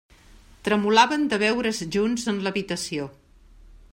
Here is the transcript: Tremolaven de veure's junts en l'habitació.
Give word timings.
Tremolaven 0.67 1.27
de 1.33 1.39
veure's 1.43 1.83
junts 1.97 2.27
en 2.33 2.41
l'habitació. 2.47 3.09